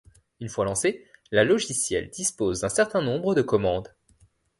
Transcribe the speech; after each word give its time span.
Une 0.39 0.49
fois 0.49 0.65
lancé, 0.65 1.05
la 1.29 1.43
logiciel 1.43 2.09
dispose 2.09 2.61
d'un 2.61 2.69
certain 2.69 3.03
nombre 3.03 3.35
de 3.35 3.43
commandes. 3.43 3.93